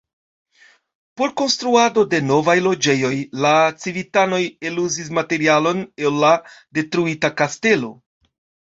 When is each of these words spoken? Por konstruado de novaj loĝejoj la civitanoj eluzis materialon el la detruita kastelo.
Por 1.21 1.33
konstruado 1.41 2.05
de 2.13 2.21
novaj 2.31 2.57
loĝejoj 2.69 3.13
la 3.45 3.53
civitanoj 3.85 4.41
eluzis 4.73 5.15
materialon 5.21 5.87
el 6.09 6.21
la 6.27 6.37
detruita 6.81 7.37
kastelo. 7.45 7.97